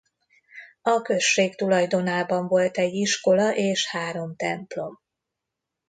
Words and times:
A 0.81 1.01
község 1.01 1.55
tulajdonában 1.55 2.47
volt 2.47 2.77
egy 2.77 2.93
iskola 2.93 3.55
és 3.55 3.87
három 3.89 4.35
templom. 4.35 4.99